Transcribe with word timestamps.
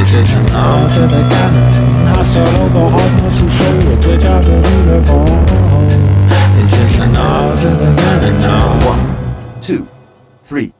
Is 0.00 0.12
this 0.12 0.32
an 0.32 0.50
arm 0.50 0.90
to 0.90 1.00
the 1.00 1.22
cannon? 1.28 2.08
I 2.08 2.22
saw 2.22 2.44
who 3.38 3.48
show 3.48 3.74
it 3.92 4.06
which 4.06 4.24
I 4.24 4.40
believe 4.42 4.88
of 4.88 5.10
all. 5.10 5.74
Is 6.62 6.70
this 6.70 6.98
an 6.98 7.16
arm 7.16 7.56
to 7.58 7.68
now? 8.38 8.86
One, 8.86 9.60
two, 9.60 9.88
three. 10.44 10.72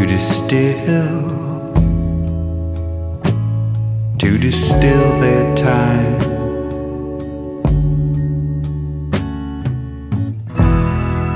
To 0.00 0.06
distill, 0.06 1.20
to 4.18 4.38
distill 4.38 5.20
their 5.20 5.54
time. 5.54 6.20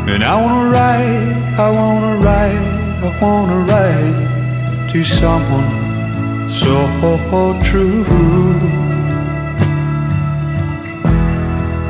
And 0.08 0.24
I 0.24 0.34
wanna 0.40 0.70
write, 0.70 1.58
I 1.58 1.70
wanna 1.78 2.16
write, 2.24 2.66
I 3.04 3.10
wanna 3.20 3.60
write 3.70 4.88
to 4.92 5.04
someone 5.04 6.48
so 6.48 6.74
true. 7.68 8.06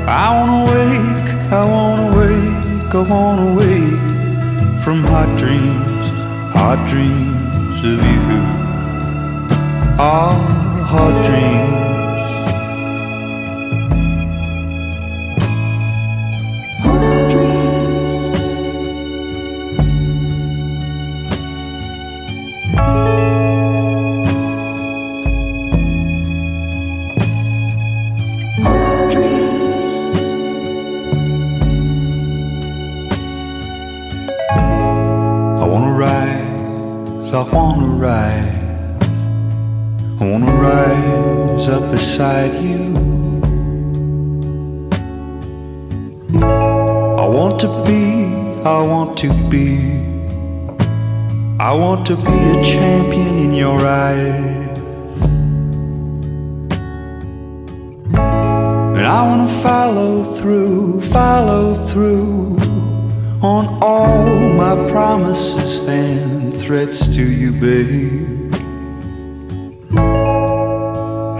I 0.08 0.26
wanna 0.36 0.60
wake, 0.72 1.28
I 1.52 1.64
wanna 1.74 2.08
wake, 2.18 2.94
I 2.94 3.02
wanna 3.12 3.54
wake 3.60 4.82
from 4.82 5.04
hot 5.04 5.38
dreams, 5.38 5.93
hot 6.54 6.78
dreams 6.88 7.78
of 7.90 8.00
you. 8.06 8.42
Ah, 9.98 10.34
hot 10.88 11.26
dreams. 11.26 11.93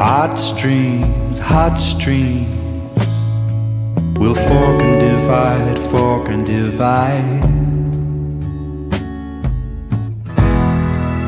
Hot 0.06 0.36
streams, 0.36 1.38
hot 1.38 1.76
streams 1.78 2.54
We'll 4.18 4.34
fork 4.34 4.82
and 4.82 5.00
divide, 5.00 5.78
fork 5.90 6.28
and 6.28 6.46
divide. 6.46 7.42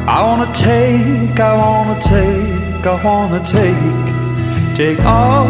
I 0.07 0.23
wanna 0.27 0.53
take, 0.53 1.41
I 1.41 1.57
wanna 1.57 2.01
take, 2.01 2.87
I 2.87 3.03
wanna 3.03 3.43
take, 3.45 4.07
take 4.77 5.01
all 5.05 5.49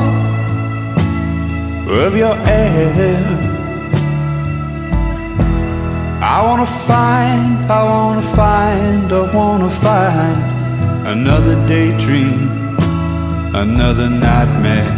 of 2.05 2.17
your 2.17 2.37
air. 2.47 3.23
I 6.23 6.43
wanna 6.43 6.67
find, 6.67 7.71
I 7.71 7.83
wanna 7.85 8.27
find, 8.35 9.13
I 9.13 9.35
wanna 9.35 9.71
find 9.71 10.39
another 11.07 11.55
daydream, 11.67 12.56
another 13.57 14.11
nightmare. 14.11 14.93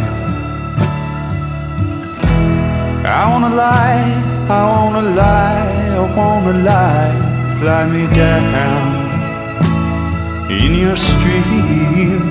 I 3.05 3.25
wanna 3.29 3.55
lie, 3.55 4.03
I 4.49 4.61
wanna 4.71 5.01
lie, 5.15 5.95
I 5.95 6.15
wanna 6.17 6.53
lie, 6.69 7.15
lie 7.63 7.87
me 7.87 8.05
down 8.13 8.91
in 10.51 10.75
your 10.75 10.97
stream. 10.97 12.21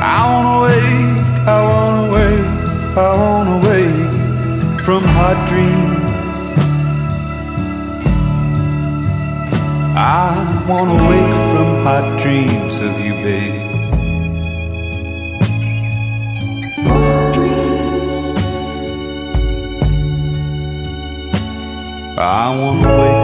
I 0.00 0.20
wanna 0.30 0.56
wake, 0.66 1.24
I 1.54 1.58
wanna 1.70 2.12
wake, 2.16 2.50
I 2.96 3.10
wanna 3.22 3.56
wake 3.68 4.84
from 4.84 5.02
hot 5.02 5.38
dreams. 5.48 5.94
I 9.96 10.64
wanna 10.68 10.96
wake 11.10 11.34
from 11.50 11.73
hot 11.84 12.18
dreams 12.18 12.80
of 12.80 12.98
you, 12.98 13.12
babe. 13.12 13.60
I 22.16 22.56
wanna 22.58 22.90
wake 23.00 23.23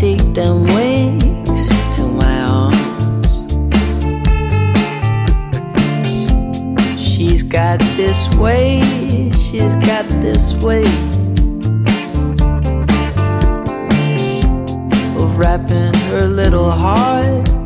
take 0.00 0.32
them 0.32 0.64
wings 0.64 1.68
to 1.94 2.06
my 2.06 2.40
arms. 2.40 3.26
She's 6.98 7.42
got 7.42 7.80
this 7.98 8.26
way, 8.36 8.80
she's 9.30 9.76
got 9.76 10.06
this 10.22 10.54
way 10.54 10.84
of 15.20 15.36
wrapping 15.36 15.92
her 16.08 16.26
little 16.26 16.70
heart. 16.70 17.59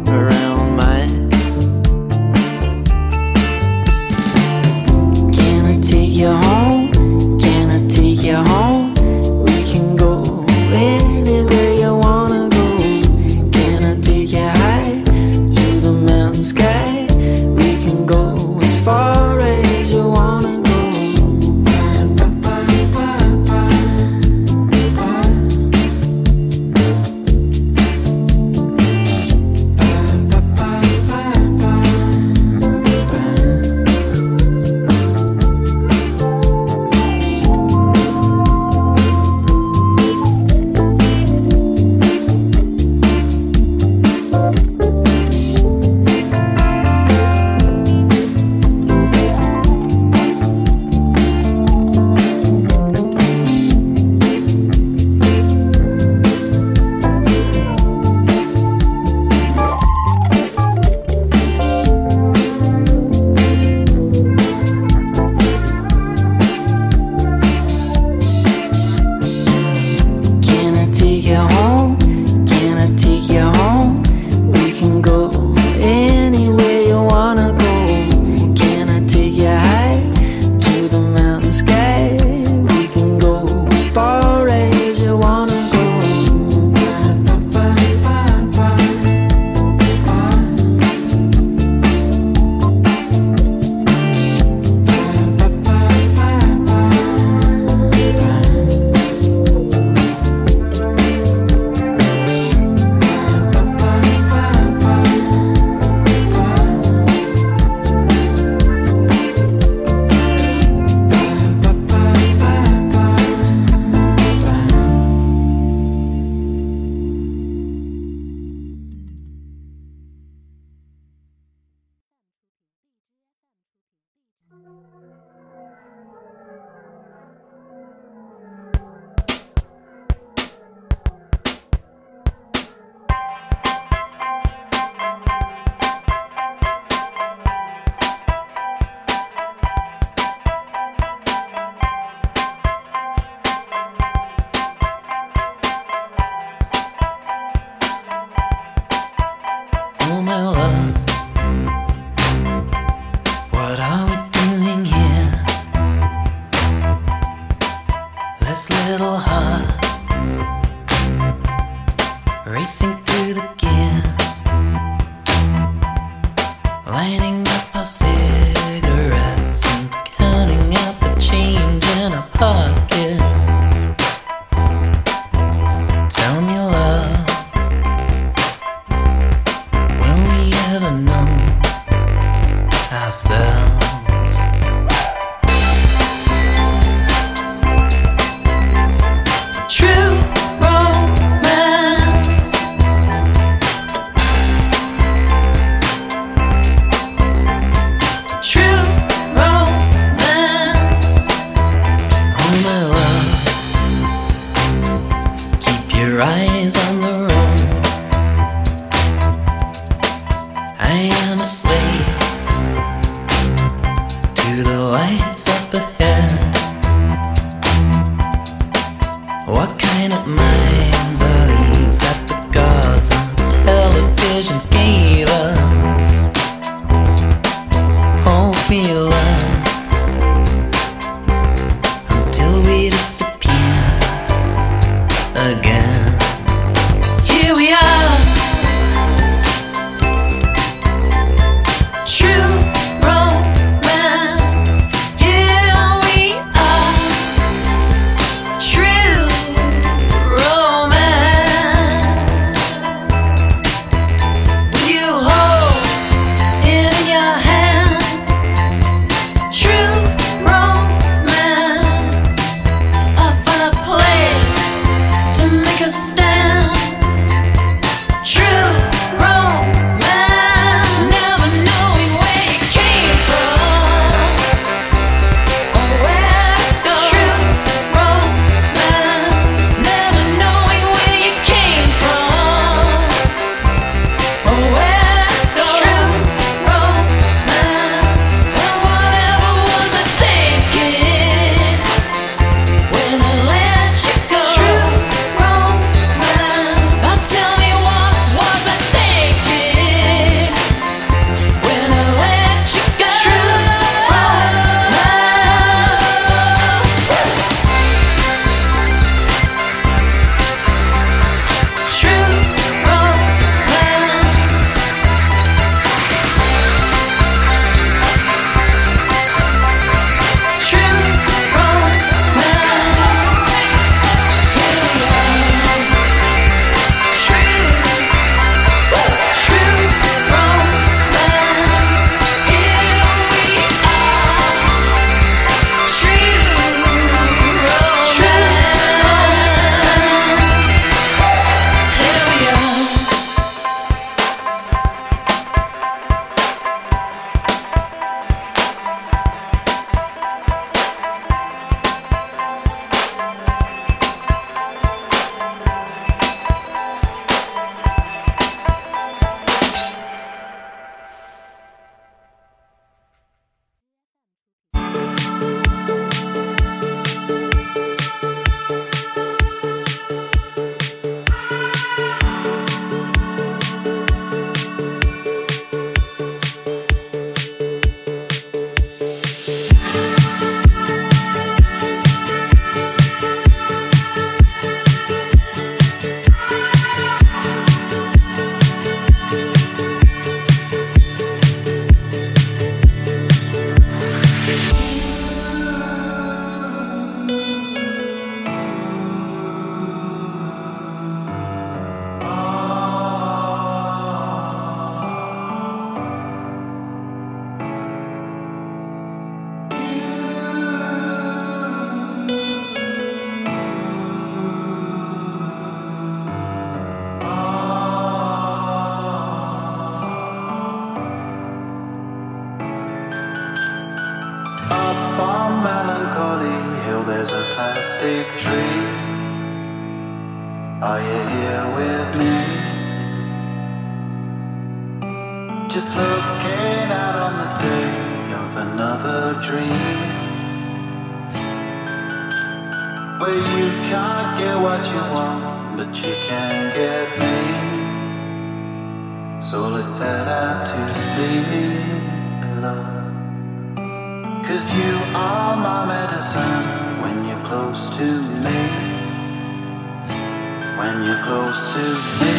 Close 461.25 461.73
to 461.73 462.25
me. 462.25 462.34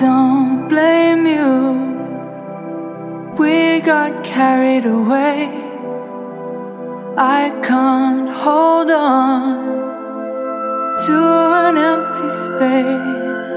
Don't 0.00 0.68
blame 0.68 1.26
you. 1.26 1.86
We 3.38 3.80
got 3.80 4.24
carried 4.24 4.84
away. 4.84 5.48
I 7.16 7.50
can't 7.62 8.28
hold 8.28 8.90
on 8.90 9.76
to 11.06 11.18
an 11.66 11.76
empty 11.78 12.30
space. 12.44 13.56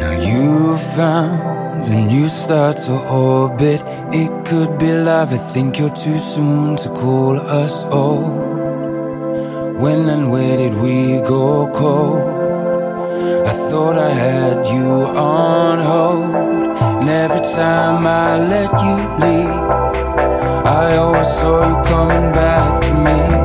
Now 0.00 0.12
you've 0.28 0.82
found 0.96 1.88
a 1.88 1.96
new 1.96 2.28
star 2.28 2.74
to 2.74 2.92
orbit. 3.08 3.80
It 4.12 4.44
could 4.44 4.78
be 4.78 4.92
love. 4.92 5.32
I 5.32 5.38
think 5.38 5.78
you're 5.78 5.96
too 5.96 6.18
soon 6.18 6.76
to 6.76 6.88
call 6.90 7.40
us 7.40 7.84
old. 7.86 8.60
When 9.80 10.08
and 10.10 10.30
where 10.30 10.56
did 10.58 10.74
we 10.74 11.20
go 11.26 11.70
cold? 11.72 12.51
I 13.50 13.52
thought 13.68 13.96
I 13.98 14.10
had 14.10 14.66
you 14.66 15.06
on 15.06 15.78
hold. 15.78 16.34
And 17.00 17.08
every 17.08 17.40
time 17.40 18.06
I 18.06 18.36
let 18.36 18.70
you 18.84 18.96
leave, 19.22 19.64
I 20.64 20.96
always 20.96 21.28
saw 21.28 21.56
you 21.68 21.76
coming 21.84 22.32
back 22.32 22.80
to 22.82 22.94
me. 22.94 23.41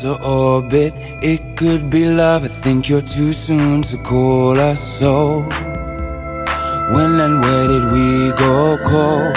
To 0.00 0.20
orbit. 0.22 0.92
It 1.22 1.56
could 1.56 1.88
be 1.88 2.04
love, 2.04 2.44
I 2.44 2.48
think 2.48 2.88
you're 2.88 3.08
too 3.16 3.32
soon 3.32 3.82
to 3.82 3.96
call 3.98 4.58
us 4.60 4.80
so. 4.98 5.42
When 6.94 7.20
and 7.20 7.40
where 7.40 7.66
did 7.66 7.84
we 7.94 8.32
go 8.44 8.78
cold? 8.84 9.36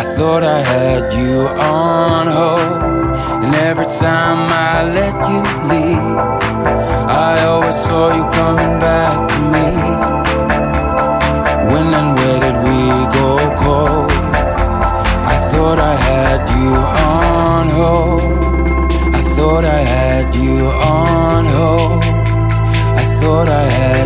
I 0.00 0.02
thought 0.16 0.42
I 0.42 0.60
had 0.60 1.12
you 1.12 1.48
on 1.48 2.26
hold, 2.26 3.44
and 3.44 3.54
every 3.54 3.86
time 3.86 4.40
I 4.50 4.84
let 4.98 5.14
you 5.30 5.40
leave, 5.70 6.18
I 7.28 7.44
always 7.44 7.76
saw 7.76 8.14
you 8.16 8.24
coming 8.30 8.78
back 8.78 9.03
Thought 23.34 23.48
I 23.48 23.64
had 23.64 24.03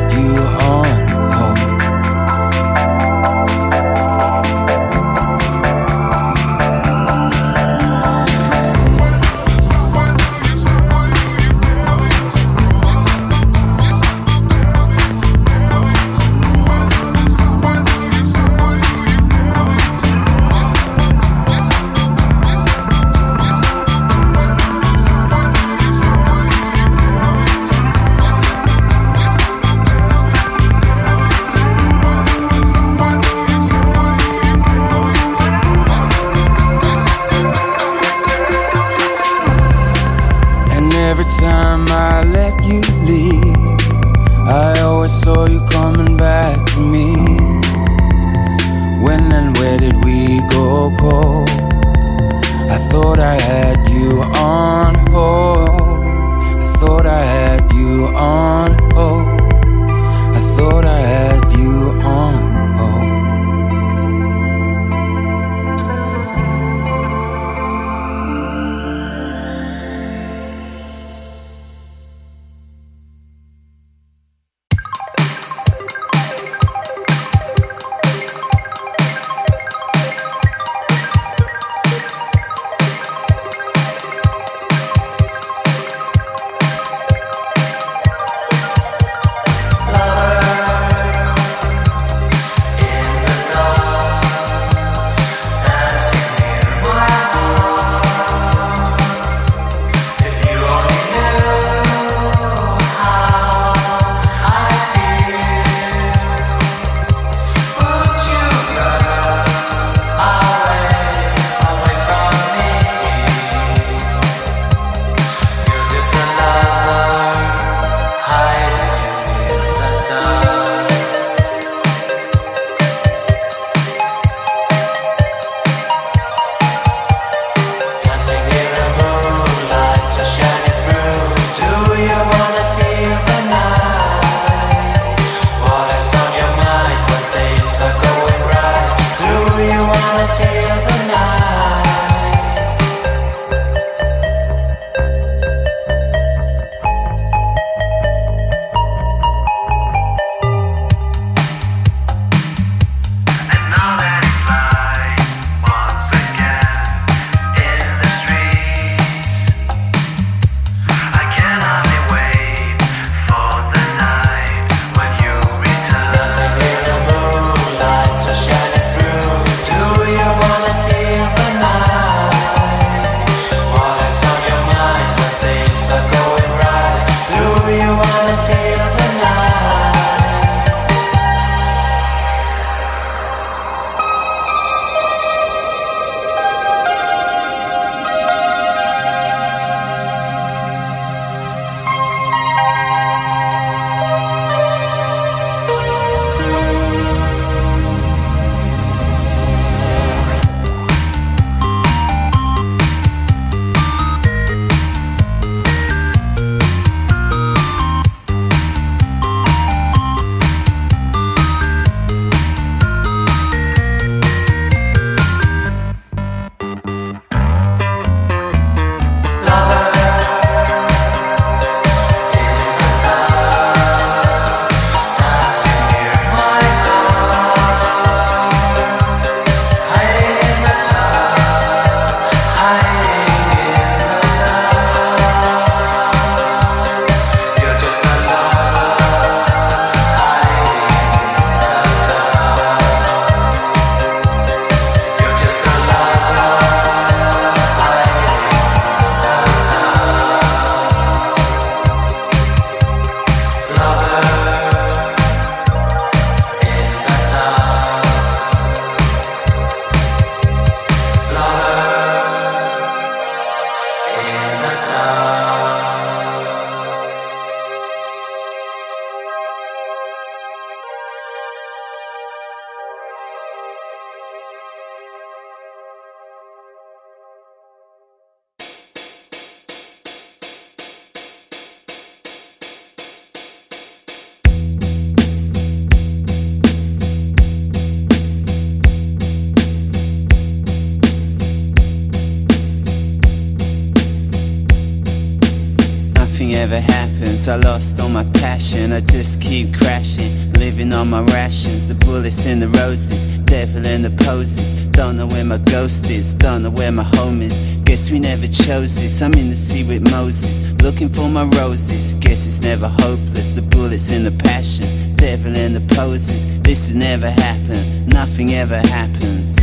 Living 300.79 300.95
on 300.95 301.11
my 301.11 301.23
rations. 301.35 301.89
The 301.89 301.97
bullets 302.07 302.47
and 302.47 302.63
the 302.63 302.69
roses. 302.69 303.37
Devil 303.39 303.85
and 303.85 304.05
the 304.05 304.15
poses. 304.23 304.87
Don't 304.93 305.17
know 305.17 305.27
where 305.27 305.45
my 305.45 305.59
ghost 305.59 306.09
is. 306.09 306.33
Don't 306.33 306.63
know 306.63 306.71
where 306.71 306.93
my 306.93 307.03
home 307.03 307.43
is. 307.43 307.59
Guess 307.85 308.13
we 308.13 308.21
never 308.21 308.47
chose 308.47 308.95
this. 308.95 309.21
I'm 309.21 309.35
in 309.35 309.51
the 309.51 309.57
sea 309.57 309.83
with 309.83 310.09
Moses. 310.13 310.71
Looking 310.81 311.09
for 311.09 311.29
my 311.29 311.43
roses. 311.59 312.15
Guess 312.23 312.47
it's 312.47 312.63
never 312.63 312.87
hopeless. 312.87 313.57
The 313.57 313.63
bullets 313.63 314.13
and 314.13 314.25
the 314.25 314.31
passion. 314.45 314.87
Devil 315.17 315.57
and 315.57 315.75
the 315.75 315.83
poses. 315.97 316.63
This 316.63 316.87
has 316.87 316.95
never 316.95 317.29
happened. 317.29 318.15
Nothing 318.15 318.55
ever 318.55 318.79
happens. 318.79 319.57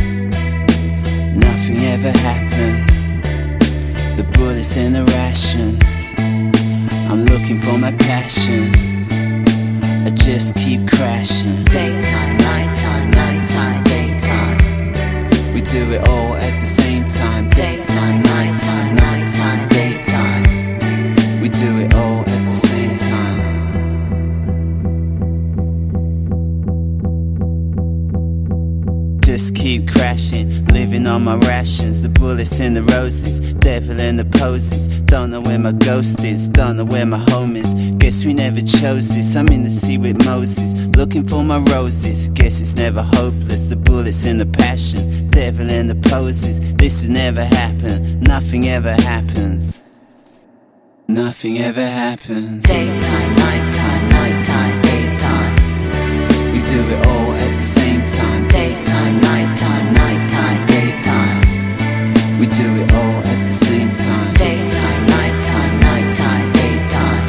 Nothing 1.32 1.80
ever 1.96 2.12
happened. 2.28 2.84
The 4.20 4.28
bullets 4.36 4.76
and 4.76 4.94
the 4.94 5.04
rations. 5.16 6.12
I'm 7.08 7.24
looking 7.24 7.56
for 7.56 7.78
my 7.78 7.92
passion. 8.04 8.95
I 10.06 10.10
just 10.10 10.54
keep 10.54 10.88
crashing. 10.88 11.64
Daytime, 11.64 12.38
nighttime, 12.38 13.10
nighttime, 13.10 13.82
daytime. 13.82 14.56
We 15.52 15.60
do 15.60 15.82
it 15.94 16.08
all 16.08 16.36
at 16.36 16.60
the 16.60 16.66
same 16.66 17.02
time. 17.08 17.50
Daytime, 17.50 18.22
nighttime, 18.22 18.94
nighttime, 18.94 19.68
daytime. 19.68 20.44
We 21.42 21.48
do 21.48 21.80
it 21.82 21.92
all 21.92 22.20
at 22.20 22.26
the 22.46 22.54
same 22.54 22.96
time. 23.10 23.40
Just 29.22 29.56
keep 29.56 29.88
crashing, 29.88 30.55
living 30.86 31.08
on 31.08 31.24
my 31.24 31.36
rations. 31.48 32.02
The 32.02 32.08
bullets 32.08 32.60
and 32.60 32.76
the 32.76 32.82
roses, 32.94 33.40
devil 33.54 34.00
and 34.00 34.16
the 34.18 34.24
poses. 34.38 34.86
Don't 35.12 35.30
know 35.30 35.40
where 35.40 35.58
my 35.58 35.72
ghost 35.72 36.22
is, 36.22 36.46
don't 36.48 36.76
know 36.76 36.84
where 36.84 37.06
my 37.06 37.18
home 37.30 37.56
is. 37.56 37.74
Guess 37.98 38.24
we 38.24 38.34
never 38.34 38.60
chose 38.60 39.08
this. 39.08 39.34
I'm 39.34 39.48
in 39.48 39.64
the 39.64 39.70
sea 39.70 39.98
with 39.98 40.24
Moses, 40.24 40.74
looking 40.96 41.24
for 41.26 41.42
my 41.42 41.58
roses. 41.74 42.28
Guess 42.28 42.60
it's 42.60 42.76
never 42.76 43.02
hopeless. 43.02 43.68
The 43.68 43.76
bullets 43.76 44.26
and 44.26 44.40
the 44.40 44.46
passion, 44.46 45.28
devil 45.30 45.68
and 45.68 45.90
the 45.90 45.96
poses. 46.08 46.60
This 46.76 47.00
has 47.00 47.08
never 47.08 47.44
happened, 47.44 48.22
nothing 48.22 48.68
ever 48.68 48.92
happens. 48.92 49.82
Nothing 51.08 51.58
ever 51.58 51.86
happens. 51.86 52.62
Daytime, 52.62 53.32
nighttime, 53.44 54.08
nighttime, 54.18 54.82
daytime. 54.82 55.54
We 56.52 56.58
do 56.72 56.80
it 56.94 57.06
all 57.06 57.32
at 57.44 57.52
the 57.60 57.68
same 57.78 58.02
time. 58.18 58.48
Daytime, 58.48 59.20
nighttime, 59.20 59.86
nighttime. 59.94 60.15
We 62.38 62.46
do 62.48 62.68
it 62.76 62.92
all 62.92 63.18
at 63.24 63.40
the 63.48 63.52
same 63.52 63.88
time. 63.96 64.34
Daytime, 64.34 65.06
nighttime, 65.08 65.80
nighttime, 65.80 66.52
daytime. 66.52 67.24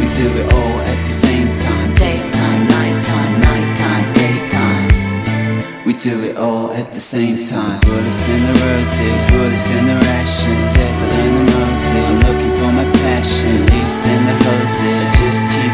We 0.00 0.06
do 0.12 0.28
it 0.36 0.52
all 0.52 0.76
at 0.84 0.98
the 1.08 1.14
same 1.16 1.48
time. 1.56 1.94
Daytime, 1.96 2.68
nighttime, 2.68 3.40
nighttime, 3.40 4.06
daytime. 4.12 4.84
We 5.86 5.94
do 5.94 6.12
it 6.28 6.36
all 6.36 6.70
at 6.72 6.92
the 6.92 7.00
same 7.00 7.40
time. 7.40 7.80
Bullets 7.80 8.28
in 8.28 8.40
the 8.44 8.52
roses, 8.52 9.16
bullets 9.32 9.70
in 9.80 9.84
the 9.88 9.96
ration, 9.96 10.60
devil 10.68 11.10
in 11.24 11.32
the 11.32 11.44
mosey. 11.48 12.00
I'm 12.04 12.16
looking 12.20 12.52
for 12.60 12.72
my 12.76 12.86
passion, 13.00 13.64
leaves 13.64 14.04
in 14.12 14.20
the 14.28 14.36
hose. 14.44 14.76
I 14.92 15.08
just 15.24 15.42
keep 15.56 15.71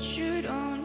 said 0.00 0.44
to 0.44 0.48
be 0.48 0.77